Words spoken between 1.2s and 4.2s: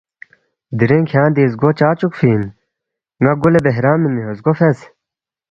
دی زگو چا چُوکفی اِن؟ ن٘ا گُلِ بہرام اِن،